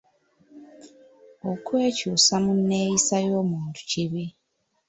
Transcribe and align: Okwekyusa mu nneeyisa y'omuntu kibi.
Okwekyusa 1.51 2.35
mu 2.43 2.53
nneeyisa 2.59 3.15
y'omuntu 3.27 3.79
kibi. 3.89 4.23